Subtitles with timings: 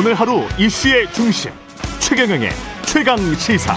[0.00, 1.50] 오늘 하루 이슈의 중심
[1.98, 2.48] 최경영의
[2.86, 3.76] 최강 시사.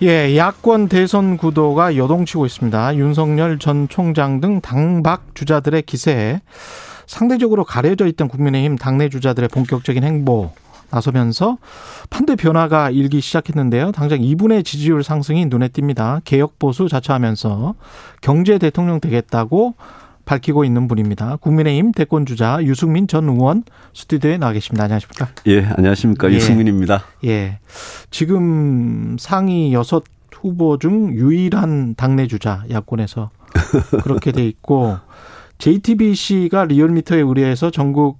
[0.00, 2.96] 예, 야권 대선 구도가 요동치고 있습니다.
[2.96, 6.40] 윤석열 전 총장 등 당박 주자들의 기세에
[7.06, 10.50] 상대적으로 가려져 있던 국민의힘 당내 주자들의 본격적인 행보
[10.90, 11.58] 나서면서
[12.10, 13.92] 판대 변화가 일기 시작했는데요.
[13.92, 16.20] 당장 이분의 지지율 상승이 눈에 띕니다.
[16.24, 17.74] 개혁 보수 자처하면서
[18.20, 19.74] 경제 대통령 되겠다고
[20.24, 21.36] 밝히고 있는 분입니다.
[21.36, 24.84] 국민의힘 대권 주자 유승민 전 의원 스튜디오에 나와 계십니다.
[24.84, 25.28] 안녕하십니까?
[25.46, 26.30] 예, 안녕하십니까.
[26.30, 26.36] 예.
[26.36, 27.02] 유승민입니다.
[27.24, 27.58] 예.
[28.10, 33.30] 지금 상위 여섯 후보 중 유일한 당내 주자 야권에서
[34.02, 34.96] 그렇게 돼 있고
[35.58, 38.18] JTBC가 리얼미터에 의뢰해서 전국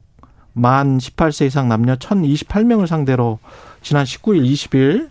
[0.52, 3.38] 만 18세 이상 남녀 1028명을 상대로
[3.82, 5.10] 지난 19일, 20일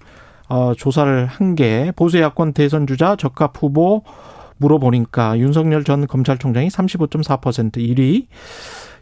[0.49, 4.03] 어, 조사를 한 게 보수 야권 대선 주자 적합 후보
[4.57, 8.27] 물어보니까 윤석열 전 검찰총장이 35.4% 1위,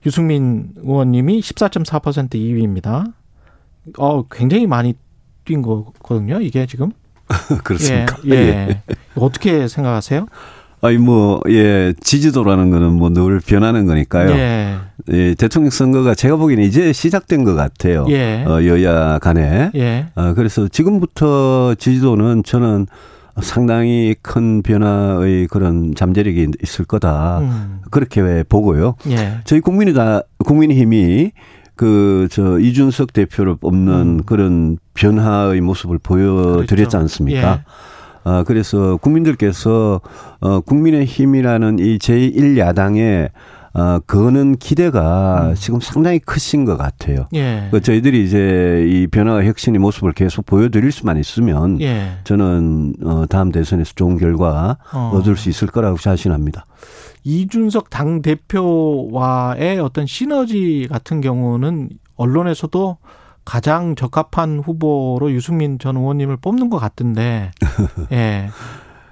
[0.06, 3.12] 유승민 의원님이 14.4% 2위입니다.
[3.98, 4.94] 어, 굉장히 많이
[5.46, 6.40] 뛴 거거든요.
[6.42, 6.92] 이게 지금.
[7.64, 8.18] 그렇습니까?
[8.28, 8.82] 예, 예.
[9.16, 10.28] 어떻게 생각하세요?
[10.82, 14.32] 아니 뭐예 지지도라는 거는 뭐 늘 변하는 거니까요.
[14.32, 14.76] 예.
[15.12, 15.34] 예.
[15.36, 18.06] 대통령 선거가 제가 보기에는 이제 시작된 것 같아요.
[18.10, 18.44] 예.
[18.46, 19.72] 어, 여야 간에.
[19.76, 20.08] 예.
[20.16, 22.86] 어, 그래서 지금부터 지지도는 저는
[23.42, 27.40] 상당히 큰 변화의 그런 잠재력이 있을 거다.
[27.40, 27.80] 음.
[27.92, 28.96] 그렇게 보고요.
[29.10, 29.40] 예.
[29.46, 31.32] 저희 국민이다 국민의힘이
[31.76, 34.22] 그 저 이준석 대표를 뽑는 음.
[34.26, 36.98] 그런 변화의 모습을 보여드렸지 그렇죠.
[36.98, 37.52] 않습니까?
[37.60, 37.64] 예.
[38.28, 40.02] 어, 그래서 국민들께서
[40.42, 43.30] 어, 국민의힘이라는 이 제1야당의
[43.74, 45.56] 어, 그거는 기대가 음.
[45.56, 47.28] 지금 상당히 크신 것 같아요.
[47.36, 47.70] 예.
[47.72, 52.18] 그 저희들이 이제 이 변화와 혁신의 모습을 계속 보여드릴 수만 있으면 예.
[52.26, 55.12] 저는 어, 다음 대선에서 좋은 결과 어.
[55.14, 56.66] 얻을 수 있을 거라고 자신합니다.
[57.24, 62.98] 이준석 당 대표와의 어떤 시너지 같은 경우는 언론에서도
[63.48, 67.52] 가장 적합한 후보로 유승민 전 의원님을 뽑는 것 같은데,
[68.12, 68.50] 예.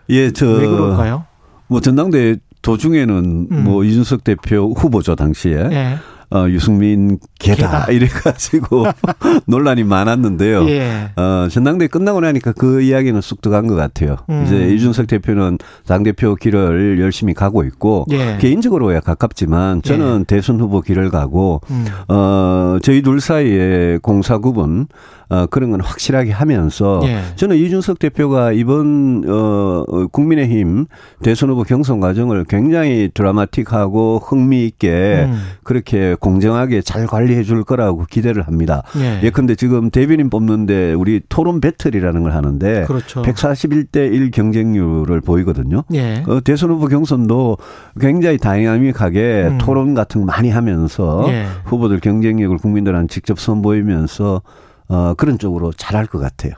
[0.10, 0.46] 예, 저.
[0.46, 1.24] 왜 그럴까요?
[1.68, 3.64] 뭐 전당대 도중에는 음.
[3.64, 5.98] 뭐 이준석 대표 후보죠 당시에 예.
[6.32, 7.86] 어, 유승민 개다, 개다.
[7.92, 8.86] 이래가지고
[9.48, 10.68] 논란이 많았는데요.
[10.70, 11.10] 예.
[11.16, 14.18] 어, 전당대 끝나고 나니까 그 이야기는 쑥 들어간 것 같아요.
[14.30, 14.44] 음.
[14.46, 18.38] 이제 이준석 대표는 당대표 길을 열심히 가고 있고 예.
[18.40, 20.24] 개인적으로야 가깝지만 저는 예.
[20.26, 21.86] 대선 후보 길을 가고 음.
[22.08, 24.88] 어, 저희 둘 사이에 공사구분
[25.30, 27.22] 어, 그런 건 확실하게 하면서 예.
[27.36, 30.86] 저는 이준석 대표가 이번 어, 국민의힘
[31.24, 35.42] 대선 후보 경선 과정을 굉장히 드라마틱하고 흥미있게 음.
[35.64, 38.84] 그렇게 공정하게 잘 관리해 줄 거라고 기대를 합니다.
[38.98, 39.22] 예.
[39.24, 43.24] 예컨대 지금 대변인 뽑는데 우리 토론 배틀이라는 걸 하는데 그렇죠.
[43.24, 45.84] 141대 1 경쟁률을 보이거든요.
[45.94, 46.24] 예.
[46.28, 47.58] 어, 대선 후보 경선도
[48.00, 49.58] 굉장히 다이나믹하게 음.
[49.58, 51.46] 토론 같은 거 많이 하면서 예.
[51.66, 54.42] 후보들 경쟁력을 국민들한테 직접 선보이면서
[54.88, 56.54] 어, 그런 쪽으로 잘할 것 같아요.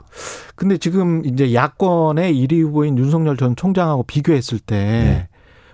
[0.55, 5.27] 근데 지금 이제 야권의 1위 후보인 윤석열 전 총장하고 비교했을 때 네.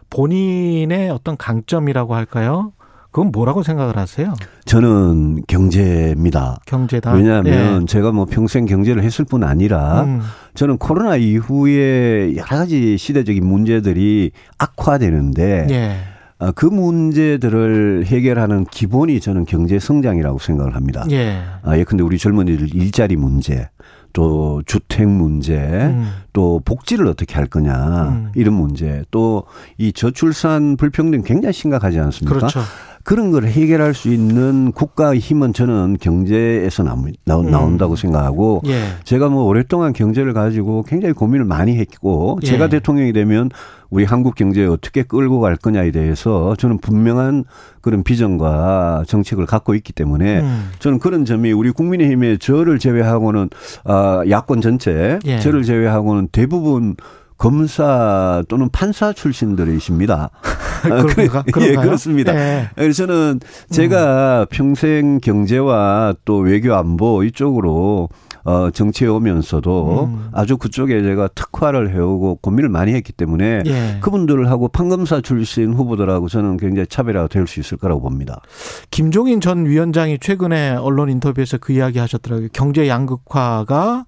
[0.10, 2.74] 본인의 어떤 강점이라고 할까요?
[3.14, 4.34] 그건 뭐라고 생각을 하세요?
[4.66, 6.58] 저는 경제입니다.
[6.66, 7.14] 경제다.
[7.14, 7.86] 왜냐하면 네.
[7.86, 10.22] 제가 뭐 평생 경제를 했을 뿐 아니라 음.
[10.56, 15.98] 저는 코로나 이후에 여러 가지 시대적인 문제들이 악화되는데 네.
[16.40, 21.06] 어, 그 문제들을 해결하는 기본이 저는 경제 성장이라고 생각을 합니다.
[21.12, 21.42] 예.
[21.64, 23.70] 아, 예컨대 우리 젊은이들 일자리 문제,
[24.12, 26.10] 또 주택 문제, 음.
[26.34, 28.32] 또 복지를 어떻게 할 거냐 음.
[28.36, 29.44] 이런 문제, 또
[29.78, 32.36] 이 저출산 불평등 굉장히 심각하지 않습니까?
[32.38, 32.60] 그렇죠.
[33.04, 37.54] 그런 걸 해결할 수 있는 국가의 힘은 저는 경제에서 나오, 음.
[37.54, 37.96] 음.
[37.96, 38.82] 생각하고 예.
[39.04, 42.48] 제가 뭐 오랫동안 경제를 가지고 굉장히 고민을 많이 했고 예.
[42.48, 43.50] 제가 대통령이 되면
[43.90, 47.44] 우리 한국 경제에 어떻게 끌고 갈 거냐에 대해서 저는 분명한
[47.82, 50.70] 그런 비전과 정책을 갖고 있기 때문에 음.
[50.80, 53.50] 저는 그런 점이 우리 국민의힘의 저를 제외하고는
[53.84, 55.40] 아 야권 전체 예.
[55.40, 56.96] 저를 제외하고는 대부분
[57.38, 60.30] 검사 또는 판사 출신들이십니다.
[60.84, 61.44] 그런가?
[61.62, 62.34] 예, 그렇습니다.
[62.34, 62.70] 네.
[62.76, 63.40] 그래서 저는
[63.70, 64.46] 제가 음.
[64.50, 68.10] 평생 경제와 또 외교 안보 이쪽으로
[68.46, 70.30] 어, 정치에 오면서도 음.
[70.34, 73.98] 아주 그쪽에 제가 특화를 해오고 고민을 많이 했기 때문에 예.
[74.02, 78.42] 그분들하고 판검사 출신 후보들하고 저는 굉장히 차별화가 될 수 있을 거라고 봅니다.
[78.90, 82.48] 김종인 전 위원장이 최근에 언론 인터뷰에서 그 이야기 하셨더라고요.
[82.54, 84.06] 경제 양극화가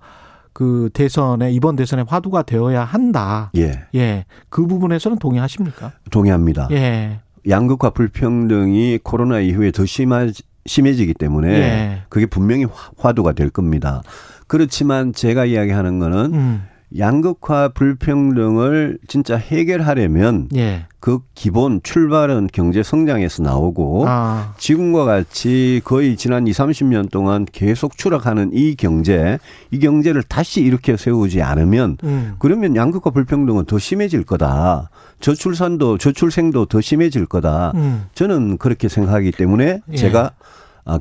[0.56, 3.52] 그 대선에 이번 대선에 화두가 되어야 한다.
[3.58, 3.74] 예.
[3.94, 4.24] 예.
[4.48, 5.92] 그 부분에서는 동의하십니까?
[6.12, 6.70] 동의합니다.
[6.72, 7.20] 예.
[7.46, 10.28] 양극화 불평등이 코로나 이후에 더 심하
[10.66, 12.02] 심해지기 때문에 예.
[12.08, 12.66] 그게 분명히
[12.98, 14.02] 화두가 될 겁니다.
[14.48, 16.64] 그렇지만 제가 이야기하는 거는 음.
[16.98, 20.86] 양극화 불평등을 진짜 해결하려면 예.
[21.00, 24.54] 그 기본 출발은 경제 성장에서 나오고 아.
[24.58, 29.38] 지금과 같이 거의 지난 2, 30년 동안 계속 추락하는 이 경제,
[29.72, 32.36] 이 경제를 다시 이렇게 세우지 않으면 음.
[32.40, 34.90] 그러면 양극화 불평등은 더 심해질 거다.
[35.20, 37.74] 저출산도 저출생도 더 심해질 거다.
[37.76, 38.06] 음.
[38.16, 39.96] 저는 그렇게 생각하기 때문에 예.
[39.96, 40.32] 제가 아,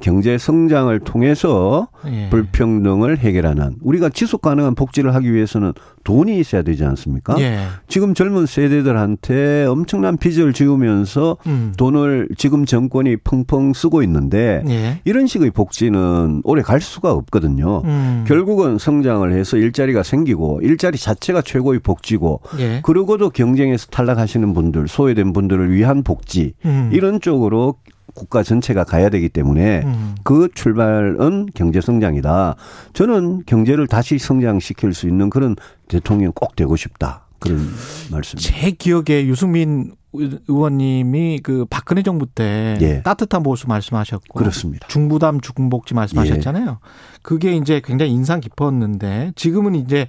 [0.00, 2.28] 경제 성장을 통해서 예.
[2.30, 5.72] 불평등을 해결하는 우리가 지속 가능한 복지를 하기 위해서는
[6.04, 7.38] 돈이 있어야 되지 않습니까?
[7.40, 7.66] 예.
[7.86, 11.74] 지금 젊은 세대들한테 엄청난 빚을 지우면서 음.
[11.76, 15.00] 돈을 지금 정권이 펑펑 쓰고 있는데 예.
[15.04, 17.82] 이런 식의 복지는 오래 갈 수가 없거든요.
[17.84, 18.24] 음.
[18.26, 22.80] 결국은 성장을 해서 일자리가 생기고 일자리 자체가 최고의 복지고 예.
[22.82, 26.90] 그러고도 경쟁에서 탈락하시는 분들 소외된 분들을 위한 복지 음.
[26.92, 27.76] 이런 쪽으로
[28.14, 30.14] 국가 전체가 가야 되기 때문에 음.
[30.22, 32.56] 그 출발은 경제 성장이다.
[32.92, 35.56] 저는 경제를 다시 성장시킬 수 있는 그런
[35.88, 37.26] 대통령 꼭 되고 싶다.
[37.38, 37.68] 그런
[38.10, 38.38] 말씀.
[38.38, 43.02] 제 기억에 유승민 의원님이 그 박근혜 정부 때 예.
[43.02, 44.86] 따뜻한 보수 말씀하셨고 그렇습니다.
[44.88, 46.66] 중부담 중복지 말씀하셨잖아요.
[46.66, 46.76] 예.
[47.22, 50.06] 그게 이제 굉장히 인상 깊었는데 지금은 이제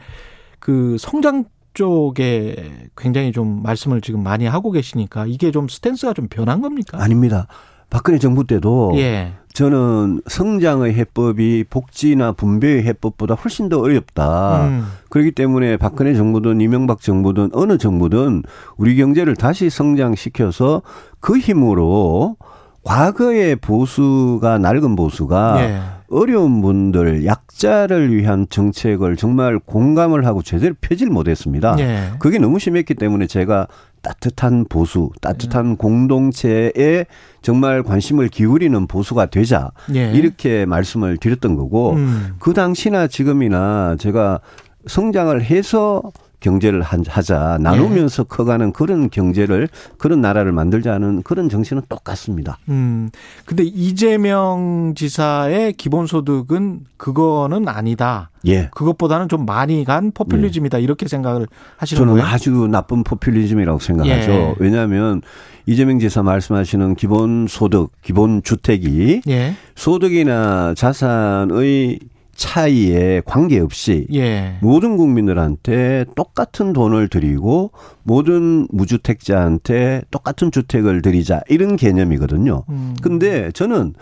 [0.60, 6.62] 그 성장 쪽에 굉장히 좀 말씀을 지금 많이 하고 계시니까 이게 좀 스탠스가 좀 변한
[6.62, 7.02] 겁니까?
[7.02, 7.48] 아닙니다.
[7.90, 9.34] 박근혜 정부 때도 예.
[9.54, 14.68] 저는 성장의 해법이 복지나 분배의 해법보다 훨씬 더 어렵다.
[14.68, 14.86] 음.
[15.10, 18.44] 그렇기 때문에 박근혜 정부든 이명박 정부든 어느 정부든
[18.76, 20.82] 우리 경제를 다시 성장시켜서
[21.22, 22.36] 그 힘으로
[22.84, 25.82] 과거의 보수가 낡은 보수가 예.
[26.10, 31.76] 어려운 분들, 약자를 위한 정책을 정말 공감을 하고 제대로 펴질 못했습니다.
[31.80, 32.12] 예.
[32.20, 33.68] 그게 너무 심했기 때문에 제가
[34.02, 35.76] 따뜻한 보수, 따뜻한 음.
[35.78, 37.06] 공동체에
[37.42, 40.12] 정말 관심을 기울이는 보수가 되자 예.
[40.12, 42.36] 이렇게 말씀을 드렸던 거고 음.
[42.40, 44.42] 그 당시나 지금이나 제가
[44.86, 46.04] 성장을 해서
[46.46, 48.28] 경제를 하자 나누면서 예.
[48.30, 52.60] 커가는 그런 경제를 그런 나라를 만들자는 그런 정신은 똑같습니다.
[52.70, 53.10] 음.
[53.46, 58.30] 근데 이재명 지사의 기본소득은 그거는 아니다.
[58.46, 58.70] 예.
[58.76, 60.80] 그것보다는 좀 많이 간 포퓰리즘이다.
[60.80, 60.84] 예.
[60.84, 61.48] 이렇게 생각을
[61.78, 62.28] 하시는 저는 거예요?
[62.28, 64.32] 아주 나쁜 포퓰리즘이라고 생각하죠.
[64.32, 64.56] 예.
[64.60, 65.24] 왜냐하면
[65.66, 69.56] 이재명 지사 말씀하시는 기본 소득, 기본 주택이 예.
[69.74, 72.00] 소득이나 자산의
[72.36, 74.58] 차이에 관계없이 예.
[74.62, 77.72] 모든 국민들한테 똑같은 돈을 드리고
[78.04, 82.64] 모든 무주택자한테 똑같은 주택을 드리자 이런 개념이거든요.
[82.70, 82.96] 음.
[83.02, 83.94] 근데 저는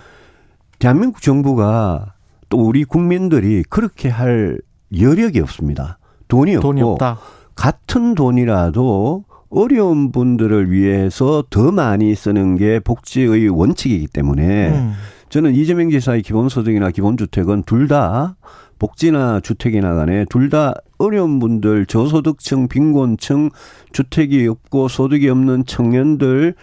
[0.79, 2.13] 대한민국 정부가
[2.49, 4.59] 또 우리 국민들이 그렇게 할
[4.99, 5.97] 여력이 없습니다.
[6.27, 7.15] 돈이 없고 돈이
[7.55, 14.93] 같은 돈이라도 어려운 분들을 위해서 더 많이 쓰는 게 복지의 원칙이기 때문에 음.
[15.33, 18.35] 저는 이재명 지사의 기본소득이나 기본주택은 둘 다
[18.77, 23.49] 복지나 주택이나 간에 둘 다 어려운 분들, 저소득층, 빈곤층,
[23.93, 26.53] 주택이 없고 소득이 없는 청년들,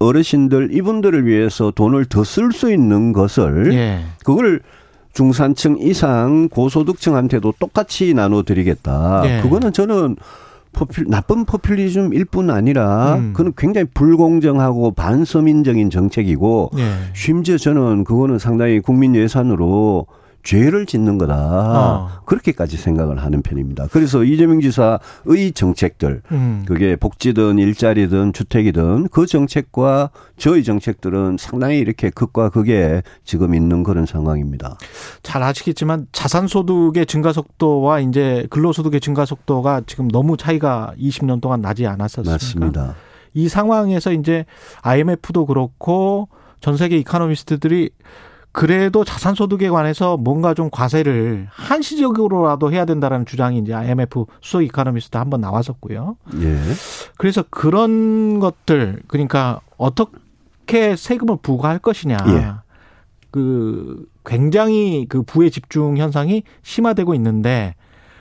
[0.00, 4.00] 어르신들 이분들을 위해서 돈을 더 쓸 수 있는 것을 예.
[4.24, 4.60] 그걸
[5.14, 9.22] 중산층 이상 고소득층한테도 똑같이 나눠 드리겠다.
[9.24, 9.40] 예.
[9.40, 10.16] 그거는 저는
[10.76, 13.32] 포퓰, 나쁜 포퓰리즘일 뿐 아니라 음.
[13.34, 16.92] 그는 굉장히 불공정하고 반서민적인 정책이고 예.
[17.14, 20.06] 심지어 저는 그거는 상당히 국민 예산으로
[20.46, 21.34] 죄를 짓는 거다.
[21.36, 22.08] 어.
[22.24, 23.88] 그렇게까지 생각을 하는 편입니다.
[23.90, 26.64] 그래서 이재명 지사의 정책들, 음.
[26.68, 34.06] 그게 복지든 일자리든 주택이든 그 정책과 저희 정책들은 상당히 이렇게 극과 극에 지금 있는 그런
[34.06, 34.78] 상황입니다.
[35.24, 41.88] 잘 아시겠지만 자산소득의 증가 속도와 이제 근로소득의 증가 속도가 지금 너무 차이가 20년 동안 나지
[41.88, 42.32] 않았었습니까?
[42.32, 42.94] 맞습니다.
[43.34, 44.46] 이 상황에서 이제
[44.82, 46.28] IMF도 그렇고
[46.60, 47.90] 전 세계 이카노미스트들이
[48.56, 55.42] 그래도 자산소득에 관해서 뭔가 좀 과세를 한시적으로라도 해야 된다라는 주장이 이제 IMF 수석 이카노미스트 한번
[55.42, 56.16] 나왔었고요.
[56.40, 56.58] 예.
[57.18, 62.16] 그래서 그런 것들 그러니까 어떻게 세금을 부과할 것이냐.
[62.28, 62.52] 예.
[63.30, 67.74] 그 굉장히 그 부의 집중 현상이 심화되고 있는데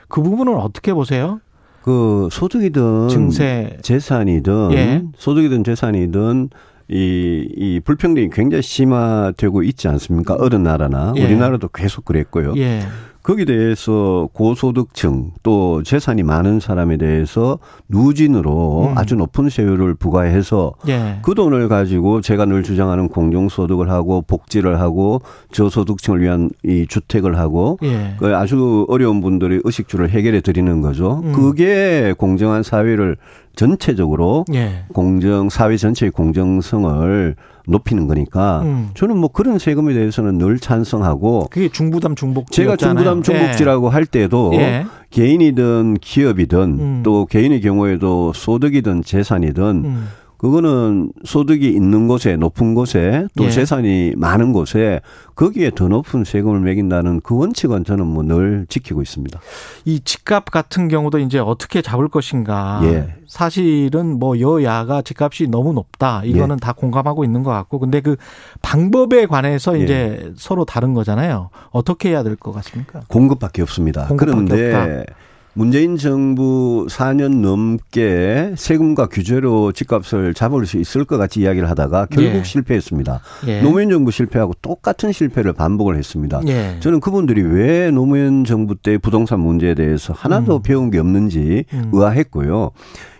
[0.10, 1.40] 그 부분은 어떻게 보세요?
[1.82, 5.02] 그 소득이든 증세 재산이든 예.
[5.18, 6.50] 소득이든 재산이든
[6.88, 10.36] 이, 이 불평등이 굉장히 심화되고 있지 않습니까?
[10.40, 11.26] 어느 나라나 예.
[11.26, 12.54] 우리나라도 계속 그랬고요.
[12.58, 12.82] 예.
[13.26, 17.58] 거기에 대해서 고소득층 또 재산이 많은 사람에 대해서
[17.90, 18.98] 누진으로 음.
[19.00, 21.18] 아주 높은 세율을 부과해서 예.
[21.24, 27.80] 그 돈을 가지고 제가 늘 주장하는 공정소득을 하고 복지를 하고 저소득층을 위한 이 주택을 하고
[27.82, 28.14] 예.
[28.20, 31.22] 그 아주 어려운 분들의 의식주를 해결해 드리는 거죠.
[31.24, 31.34] 음.
[31.34, 33.18] 그게 공정한 사회를
[33.56, 34.84] 전체적으로 예.
[34.94, 37.36] 공정 사회 전체의 공정성을
[37.68, 38.90] 높이는 거니까 음.
[38.94, 43.92] 저는 뭐 그런 세금에 대해서는 늘 찬성하고 그게 중부담 중복지 제가 중부담 중복지라고 예.
[43.92, 44.86] 할 때도 예.
[45.10, 47.02] 개인이든 기업이든 음.
[47.04, 50.08] 또 개인의 경우에도 소득이든 재산이든 음.
[50.46, 53.50] 그거는 소득이 있는 곳에 높은 곳에 또 예.
[53.50, 55.02] 재산이 많은 곳에
[55.34, 59.40] 거기에 더 높은 세금을 매긴다는 그 원칙은 저는 뭐 늘 지키고 있습니다.
[59.86, 62.80] 이 집값 같은 경우도 이제 어떻게 잡을 것인가.
[62.84, 63.16] 예.
[63.28, 66.22] 사실은 뭐 여야가 집값이 너무 높다.
[66.24, 66.60] 이거는 예.
[66.60, 67.80] 다 공감하고 있는 것 같고.
[67.80, 68.16] 근데 그
[68.62, 69.84] 방법에 관해서 예.
[69.84, 71.50] 이제 서로 다른 거잖아요.
[71.72, 73.02] 어떻게 해야 될 것 같습니까?
[73.08, 74.06] 공급밖에 없습니다.
[74.08, 75.14] 공급밖에 그런데 없다.
[75.58, 82.40] 문재인 정부 4년 넘게 세금과 규제로 집값을 잡을 수 있을 것 같이 이야기를 하다가 결국
[82.40, 82.44] 예.
[82.44, 83.22] 실패했습니다.
[83.48, 83.62] 예.
[83.62, 86.42] 노무현 정부 실패하고 똑같은 실패를 반복을 했습니다.
[86.48, 86.76] 예.
[86.82, 90.62] 저는 그분들이 왜 노무현 정부 때 부동산 문제에 대해서 하나도 음.
[90.62, 91.90] 배운 게 없는지 음.
[91.94, 92.72] 의아했고요.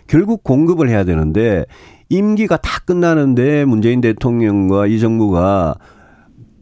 [0.06, 1.64] 결국 공급을 해야 되는데
[2.10, 5.76] 임기가 다 끝나는데 문재인 대통령과 이 정부가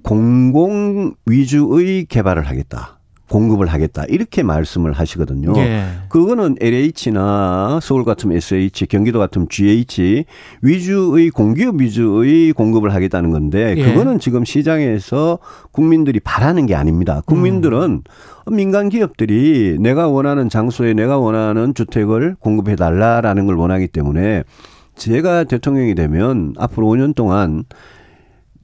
[0.05, 2.94] 공공 위주의 개발을 하겠다.
[3.29, 5.55] 공급을 하겠다 이렇게 말씀을 하시거든요.
[5.57, 5.85] 예.
[6.09, 10.25] 그거는 LH나 서울 같은 SH, 경기도 같은 GH
[10.63, 13.85] 위주의 공기업 위주의 공급을 하겠다는 건데 예.
[13.85, 15.39] 그거는 지금 시장에서
[15.73, 17.23] 국민들이 바라는 게 아닙니다.
[17.27, 18.03] 국민들은
[18.47, 18.57] 음.
[18.57, 24.45] 민간 기업들이 내가 원하는 장소에 내가 원하는 주택을 공급해 달라라는 걸 원하기 때문에
[24.97, 27.65] 제가 대통령이 되면 앞으로 5년 동안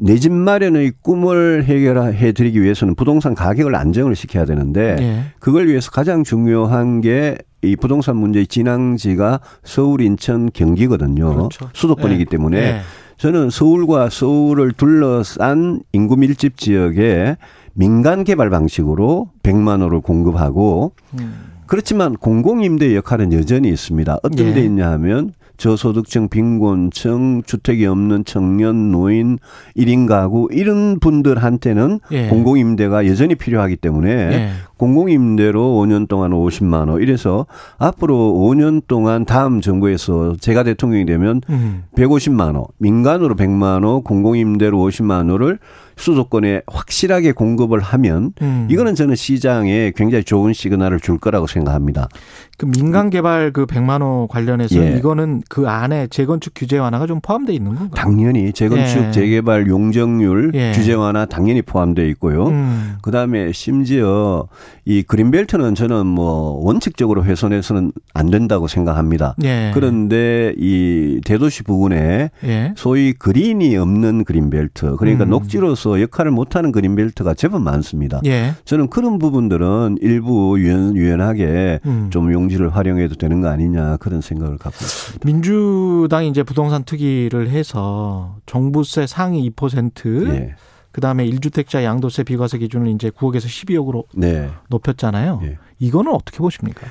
[0.00, 5.24] 내 집 마련의 꿈을 해결해 드리기 위해서는 부동산 가격을 안정을 시켜야 되는데 예.
[5.38, 11.34] 그걸 위해서 가장 중요한 게 이 부동산 문제의 진앙지가 서울, 인천, 경기거든요.
[11.34, 11.68] 그렇죠.
[11.74, 12.24] 수도권이기 예.
[12.24, 12.80] 때문에 예.
[13.18, 17.36] 저는 서울과 서울을 둘러싼 인구 밀집 지역에
[17.74, 21.50] 민간 개발 방식으로 100만 호를 공급하고 음.
[21.66, 24.18] 그렇지만 공공임대 역할은 여전히 있습니다.
[24.22, 24.54] 어떤 예.
[24.54, 29.38] 데 있냐 하면 저소득층, 빈곤층, 주택이 없는 청년, 노인,
[29.76, 32.28] 1인 가구 이런 분들한테는 예.
[32.28, 34.50] 공공임대가 여전히 필요하기 때문에 예.
[34.80, 37.44] 공공임대로 5년 동안 50만 원 이래서
[37.76, 41.84] 앞으로 5년 동안 다음 정부에서 제가 대통령이 되면 음.
[41.96, 45.58] 150만 원, 민간으로 100만 원, 공공임대로 50만 원을
[46.00, 48.66] 수도권에 확실하게 공급을 하면 음.
[48.70, 52.08] 이거는 저는 시장에 굉장히 좋은 시그널을 줄 거라고 생각합니다.
[52.56, 54.96] 그 민간 개발 그 100만 원 관련해서 예.
[54.96, 57.90] 이거는 그 안에 재건축 규제 완화가 좀 포함되어 있는 건가요?
[57.94, 59.10] 당연히 재건축 예.
[59.10, 60.72] 재개발 용적률 예.
[60.74, 62.48] 규제 완화 당연히 포함되어 있고요.
[62.48, 62.96] 음.
[63.02, 64.48] 그다음에 심지어
[64.84, 69.34] 이 그린벨트는 저는 뭐 원칙적으로 훼손해서는 안 된다고 생각합니다.
[69.44, 69.70] 예.
[69.74, 72.74] 그런데 이 대도시 부근에 예.
[72.76, 75.30] 소위 그린이 없는 그린벨트 그러니까 음.
[75.30, 78.20] 녹지로서 역할을 못하는 그린벨트가 제법 많습니다.
[78.26, 78.54] 예.
[78.64, 82.08] 저는 그런 부분들은 일부 유연, 유연하게 음.
[82.10, 85.26] 좀 용지를 활용해도 되는 거 아니냐 그런 생각을 갖고 있습니다.
[85.26, 90.54] 민주당이 이제 부동산 투기를 해서 종부세 상위 2% 예.
[90.92, 94.50] 그다음에 1주택자 양도세 비과세 기준을 이제 9억에서 12억으로 네.
[94.68, 95.40] 높였잖아요.
[95.44, 95.58] 예.
[95.78, 96.86] 이거는 어떻게 보십니까?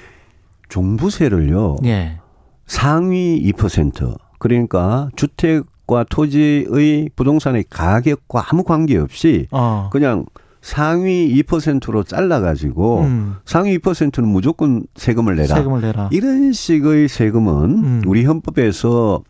[0.70, 1.78] 종부세를요.
[1.86, 2.20] 예.
[2.66, 9.90] 상위 2% 그러니까 주택과 토지의 부동산의 가격과 아무 관계없이 어.
[9.92, 10.26] 그냥
[10.62, 13.36] 상위 2%로 잘라가지고 음.
[13.46, 15.56] 상위 2%는 무조건 세금을 내라.
[15.56, 16.10] 세금을 내라.
[16.12, 18.02] 이런 식의 세금은 음.
[18.06, 19.24] 우리 헌법에서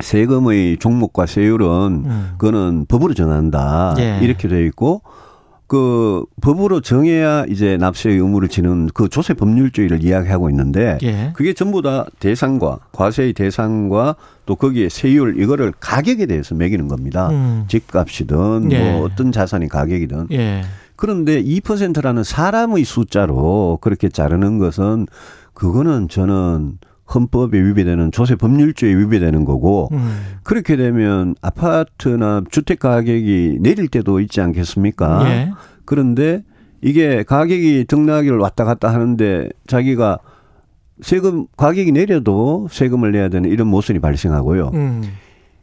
[0.00, 1.66] 세금의 종목과 세율은
[2.06, 2.30] 음.
[2.38, 3.94] 그거는 법으로 정한다.
[3.98, 4.18] 예.
[4.22, 5.02] 이렇게 되어 있고
[5.68, 11.30] 그 법으로 정해야 이제 납세 의무를 지는 그 조세 법률주의를 이야기하고 있는데 예.
[11.34, 17.28] 그게 전부 다 대상과 과세의 대상과 또 거기에 세율 이거를 가격에 대해서 매기는 겁니다.
[17.28, 17.64] 음.
[17.68, 18.92] 집값이든 예.
[18.92, 20.62] 뭐 어떤 자산이 가격이든 예.
[20.96, 25.06] 그런데 2%라는 사람의 숫자로 그렇게 자르는 것은
[25.52, 26.78] 그거는 저는
[27.14, 30.38] 헌법에 위배되는 조세 법률주에 위배되는 거고 음.
[30.42, 35.30] 그렇게 되면 아파트나 주택 가격이 내릴 때도 있지 않겠습니까?
[35.30, 35.50] 예.
[35.84, 36.42] 그런데
[36.82, 40.18] 이게 가격이 등락을 왔다 갔다 하는데 자기가
[41.00, 44.70] 세금 가격이 내려도 세금을 내야 되는 이런 모순이 발생하고요.
[44.74, 45.02] 음.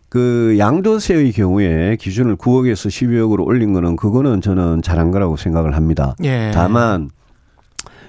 [0.10, 6.16] 그 양도세의 경우에 기준을 9억에서 12억으로 올린 거는 그거는 저는 잘한 거라고 생각을 합니다.
[6.24, 6.52] 예.
[6.54, 7.10] 다만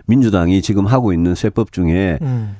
[0.06, 2.56] 민주당이 지금 하고 있는 세법 중에 음.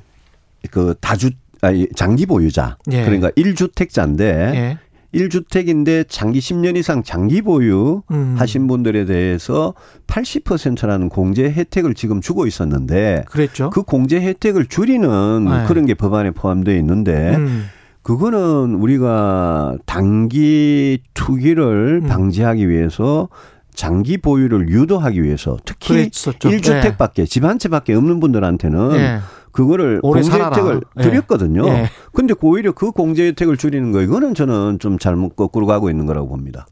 [0.71, 3.03] 그 다주 아니 장기 보유자 예.
[3.03, 4.77] 그러니까 1주택자인데 예.
[5.13, 8.35] 1주택인데 장기 10년 이상 장기 보유 음.
[8.37, 9.73] 하신 분들에 대해서
[10.07, 13.69] 80%라는 공제 혜택을 지금 주고 있었는데 그랬죠.
[13.69, 15.65] 그 공제 혜택을 줄이는 네.
[15.67, 17.65] 그런 게 법안에 포함되어 있는데 음.
[18.03, 22.07] 그거는 우리가 단기 투기를 음.
[22.07, 23.29] 방지하기 위해서
[23.73, 26.49] 장기 보유를 유도하기 위해서 특히 그랬었죠.
[26.49, 27.25] 1주택밖에 네.
[27.25, 29.19] 집한 채밖에 없는 분들한테는 네.
[29.57, 31.01] 그거를 공제 혜택을 예.
[31.01, 31.67] 드렸거든요.
[31.67, 31.89] 예.
[32.13, 36.27] 근데 오히려 그 공제 혜택을 줄이는 거 이거는 저는 좀 잘못 거꾸로 가고 있는 거라고
[36.27, 36.67] 봅니다.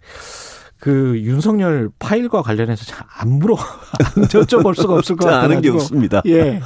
[0.78, 5.46] 그 윤석열 파일과 관련해서 잘 안 물어 안 여쭤볼 수가 없을 것 같아요.
[5.46, 6.22] 아는 게 없습니다.
[6.28, 6.62] 예.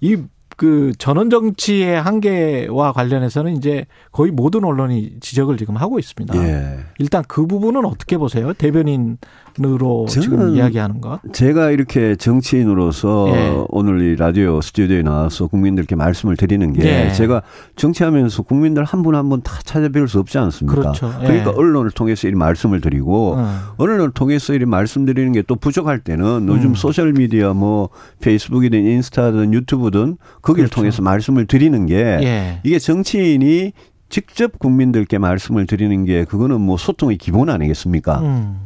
[0.00, 0.16] 이
[0.56, 6.36] 그 전원 정치의 한계와 관련해서는 이제 거의 모든 언론이 지적을 지금 하고 있습니다.
[6.36, 6.78] 예.
[6.98, 8.52] 일단 그 부분은 어떻게 보세요?
[8.52, 9.18] 대변인
[9.64, 11.20] 으로 지금 이야기하는 것.
[11.32, 13.54] 제가 이렇게 정치인으로서 예.
[13.68, 17.12] 오늘 이 라디오 스튜디오에 나와서 국민들께 말씀을 드리는 게 예.
[17.12, 17.42] 제가
[17.76, 20.80] 정치하면서 국민들 한 분 한 분 다 찾아뵐 수 없지 않습니까?
[20.80, 21.14] 그렇죠.
[21.22, 21.26] 예.
[21.26, 23.58] 그러니까 언론을 통해서 이 말씀을 드리고 음.
[23.76, 26.74] 언론을 통해서 이 말씀드리는 게 또 부족할 때는 요즘 음.
[26.74, 27.90] 소셜 미디어 뭐
[28.22, 30.74] 페이스북이든 인스타든 유튜브든 거기를 그렇죠.
[30.80, 32.60] 통해서 말씀을 드리는 게 예.
[32.64, 33.72] 이게 정치인이
[34.08, 38.20] 직접 국민들께 말씀을 드리는 게 그거는 뭐 소통의 기본 아니겠습니까?
[38.20, 38.56] 음.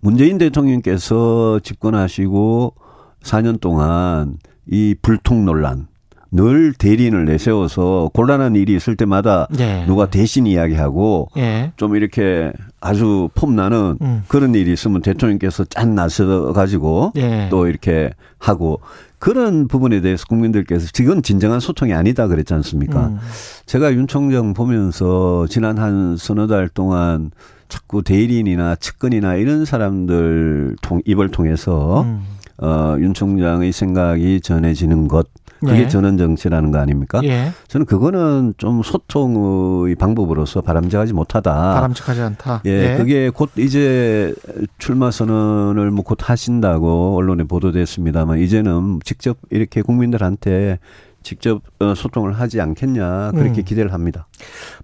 [0.00, 2.74] 문재인 대통령께서 집권하시고
[3.22, 5.88] 4년 동안 이 불통 논란
[6.30, 9.84] 늘 대리인을 내세워서 곤란한 일이 있을 때마다 예.
[9.86, 11.72] 누가 대신 이야기하고 예.
[11.76, 14.22] 좀 이렇게 아주 폼나는 음.
[14.28, 17.48] 그런 일이 있으면 대통령께서 짠 나서 가지고 예.
[17.50, 18.80] 또 이렇게 하고
[19.18, 23.08] 그런 부분에 대해서 국민들께서 지금 진정한 소통이 아니다 그랬지 않습니까?
[23.08, 23.18] 음.
[23.64, 27.30] 제가 윤 총장 보면서 지난 한 서너 달 동안
[27.68, 32.22] 자꾸 대리인이나 측근이나 이런 사람들 통 입을 통해서 음.
[32.60, 35.28] 어, 윤 총장의 생각이 전해지는 것
[35.60, 35.88] 그게 예.
[35.88, 37.20] 전원 정치라는 거 아닙니까?
[37.24, 37.50] 예.
[37.66, 41.52] 저는 그거는 좀 소통의 방법으로서 바람직하지 못하다.
[41.74, 42.62] 바람직하지 않다.
[42.66, 42.96] 예, 예.
[42.96, 44.32] 그게 곧 이제
[44.78, 50.78] 출마 선언을 뭐 곧 하신다고 언론에 보도됐습니다만 이제는 직접 이렇게 국민들한테
[51.28, 53.64] 직접 어, 소통을 하지 않겠냐 그렇게 음.
[53.64, 54.26] 기대를 합니다.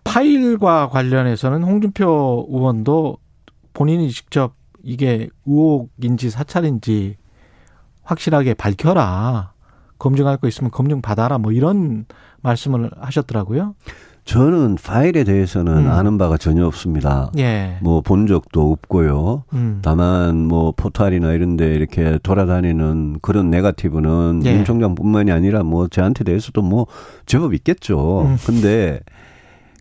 [0.04, 3.16] 파일과 관련해서는 홍준표 의원도
[3.72, 7.16] 본인이 직접 이게 의혹인지 사찰인지
[8.02, 9.54] 확실하게 밝혀라.
[9.98, 12.04] 검증할 거 있으면 검증 받아라 뭐 이런
[12.42, 13.74] 말씀을 하셨더라고요.
[14.24, 15.90] 저는 파일에 대해서는 음.
[15.90, 17.30] 아는 바가 전혀 없습니다.
[17.36, 17.76] 예.
[17.82, 19.44] 뭐본 적도 없고요.
[19.52, 19.80] 음.
[19.82, 24.54] 다만 뭐 포탈이나 이런 데 이렇게 돌아다니는 그런 네가티브는 예.
[24.54, 26.86] 윤 총장뿐만이 아니라 뭐 저한테 대해서도 뭐
[27.26, 28.22] 제법 있겠죠.
[28.22, 28.36] 음.
[28.46, 29.00] 근데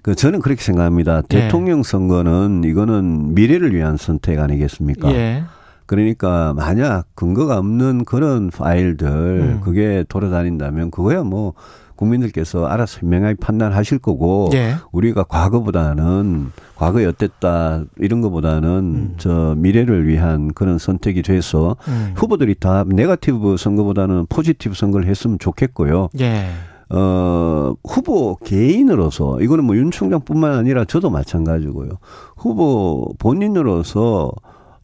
[0.01, 1.21] 그 저는 그렇게 생각합니다.
[1.31, 1.39] 예.
[1.39, 5.13] 대통령 선거는 이거는 미래를 위한 선택 아니겠습니까?
[5.13, 5.43] 예.
[5.85, 9.61] 그러니까 만약 근거가 없는 그런 파일들 음.
[9.63, 11.53] 그게 돌아다닌다면 그거야 뭐
[11.95, 14.75] 국민들께서 알아서 현명하게 판단하실 거고 예.
[14.91, 19.13] 우리가 과거보다는 과거에 어땠다 이런 거보다는 음.
[19.17, 22.13] 저 미래를 위한 그런 선택이 돼서 음.
[22.15, 26.09] 후보들이 다 네가티브 선거보다는 포지티브 선거를 했으면 좋겠고요.
[26.19, 26.47] 예.
[26.89, 31.89] 어, 후보 개인으로서, 이거는 뭐 윤 총장뿐만 아니라 저도 마찬가지고요.
[32.37, 34.31] 후보 본인으로서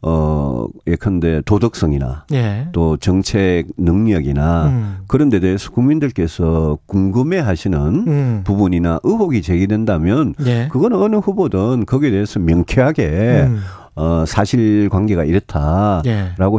[0.02, 2.68] 어, 예컨대 도덕성이나 예.
[2.72, 4.98] 또 정책 능력이나 음.
[5.06, 8.40] 그런 데 대해서 국민들께서 궁금해 하시는 음.
[8.44, 10.68] 부분이나 의혹이 제기된다면 예.
[10.70, 13.60] 그건 어느 후보든 거기에 대해서 명쾌하게 음.
[13.94, 16.06] 어, 사실 관계가 이렇다라고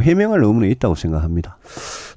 [0.03, 0.05] 예.
[0.05, 1.57] 해명할 의무는 있다고 생각합니다.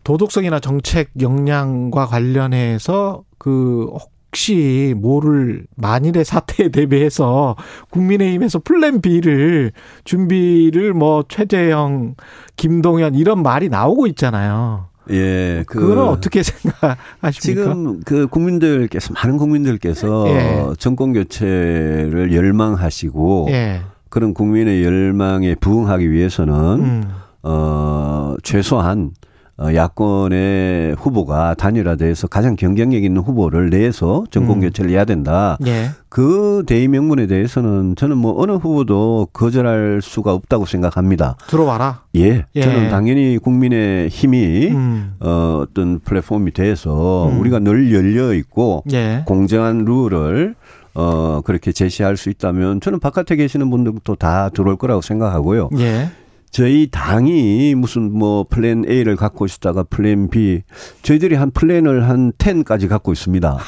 [0.02, 3.88] 도덕성이나 정책 역량과 관련해서 그
[4.34, 7.54] 혹시 뭐를 만일의 사태에 대비해서
[7.90, 9.70] 국민의힘에서 플랜 B를
[10.02, 12.16] 준비를 뭐 최재형,
[12.56, 14.86] 김동연 이런 말이 나오고 있잖아요.
[15.10, 17.30] 예, 그 그거는 어떻게 생각하십니까?
[17.30, 20.64] 지금 그 국민들께서 많은 국민들께서 예.
[20.78, 23.82] 정권 교체를 열망하시고 예.
[24.08, 27.04] 그런 국민의 열망에 부응하기 위해서는 음.
[27.42, 29.23] 어 최소한 어,
[29.58, 34.60] 야권의 후보가 단일화돼서 가장 경쟁력 있는 후보를 내서 정권 음.
[34.62, 35.56] 교체를 해야 된다.
[35.66, 35.90] 예.
[36.08, 41.36] 그 대의 명분에 대해서는 저는 뭐 어느 후보도 거절할 수가 없다고 생각합니다.
[41.48, 42.02] 들어와라.
[42.16, 42.44] 예.
[42.54, 42.60] 예.
[42.60, 45.14] 저는 당연히 국민의 힘이 음.
[45.20, 47.40] 어, 어떤 플랫폼이 돼서 음.
[47.40, 49.22] 우리가 늘 열려 있고 예.
[49.26, 50.56] 공정한 룰을
[50.94, 55.70] 어, 그렇게 제시할 수 있다면 저는 바깥에 계시는 분들도 다 들어올 거라고 생각하고요.
[55.78, 56.10] 예.
[56.54, 60.62] 저희 당이 무슨 뭐 플랜 A를 갖고 있다가 플랜 B
[61.02, 63.58] 저희들이 한 플랜을 한 10까지 갖고 있습니다.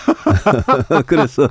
[1.06, 1.48] 그래서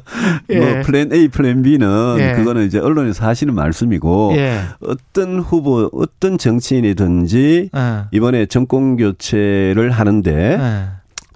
[0.50, 0.60] 예.
[0.60, 2.34] 뭐 플랜 A, 플랜 B는 예.
[2.38, 4.62] 그거는 이제 언론에서 하시는 말씀이고 예.
[4.80, 8.04] 어떤 후보, 어떤 정치인이든지 예.
[8.12, 10.86] 이번에 정권 교체를 하는데 예.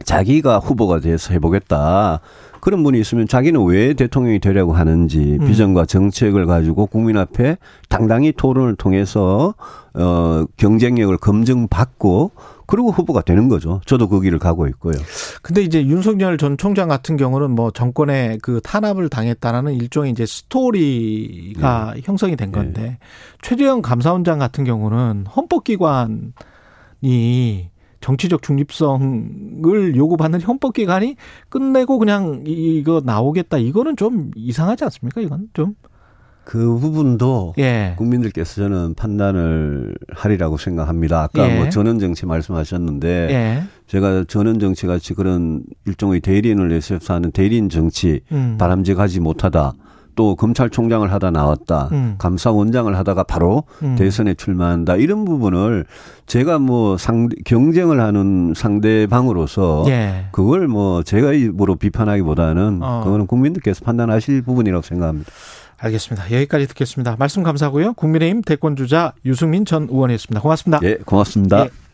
[0.06, 2.22] 자기가 후보가 돼서 해보겠다.
[2.62, 5.48] 그런 분이 있으면 자기는 왜 대통령이 되려고 하는지 음.
[5.48, 9.54] 비전과 정책을 가지고 국민 앞에 당당히 토론을 통해서
[9.94, 12.32] 어 경쟁력을 검증받고
[12.70, 13.82] 그리고 후보가 되는 거죠.
[13.88, 14.94] 저도 그 길을 가고 있고요.
[15.42, 21.94] 근데 이제 윤석열 전 총장 같은 경우는 뭐 정권에 그 탄압을 당했다라는 일종의 이제 스토리가
[21.96, 22.02] 네.
[22.04, 22.98] 형성이 된 건데 네.
[23.42, 26.32] 최재형 감사원장 같은 경우는 헌법기관이
[28.02, 31.16] 정치적 중립성을 요구받는 헌법 기관이
[31.50, 33.58] 끝내고 그냥 이거 나오겠다.
[33.58, 35.22] 이거는 좀 이상하지 않습니까?
[35.22, 35.76] 이건 좀.
[36.50, 37.94] 그 부분도 예.
[37.96, 41.22] 국민들께서 저는 판단을 하리라고 생각합니다.
[41.22, 41.56] 아까 예.
[41.56, 43.64] 뭐 전원 정치 말씀하셨는데 예.
[43.86, 48.56] 제가 전원 정치 같이 그런 일종의 대리인을 내세워서 하는 대리인 정치 음.
[48.58, 49.74] 바람직하지 못하다.
[50.20, 51.88] 또 검찰총장을 하다 나왔다.
[51.94, 52.16] 음.
[52.18, 53.96] 감사원장을 하다가 바로 음.
[53.96, 54.98] 대선에 출마한다.
[54.98, 55.86] 이런 부분을
[56.26, 60.26] 제가 뭐 상, 경쟁을 하는 상대방으로서 예.
[60.34, 63.02] 그걸 뭐 제가 입으로 비판하기보다는 어.
[63.06, 65.32] 그거는 국민들께서 판단하실 부분이라고 생각합니다.
[65.78, 66.30] 알겠습니다.
[66.34, 67.16] 여기까지 듣겠습니다.
[67.18, 67.94] 말씀 감사하고요.
[67.94, 70.42] 국민의힘 대권주자 유승민 전 의원이었습니다.
[70.42, 70.80] 고맙습니다.
[70.84, 71.64] 예, 고맙습니다.
[71.64, 71.89] 예.